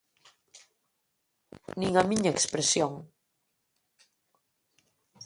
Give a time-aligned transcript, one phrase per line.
[1.79, 2.93] Nin a miña expresión.